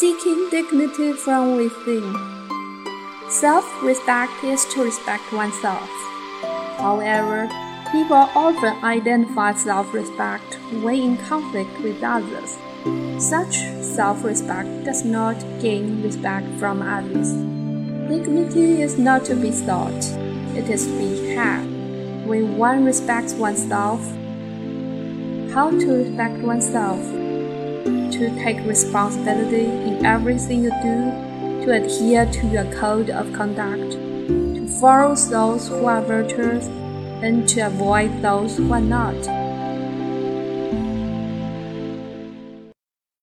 [0.00, 2.16] Seeking dignity from within.
[3.28, 5.90] Self respect is to respect oneself.
[6.78, 7.50] However,
[7.92, 12.56] people often identify self respect when in conflict with others.
[13.18, 17.34] Such self respect does not gain respect from others.
[18.08, 20.02] Dignity is not to be sought,
[20.56, 21.66] it is to be had.
[22.26, 24.00] When one respects oneself,
[25.52, 27.29] how to respect oneself?
[28.12, 34.68] To take responsibility in everything you do, to adhere to your code of conduct, to
[34.80, 36.66] follow those who are virtuous,
[37.22, 39.49] and to avoid those who are not.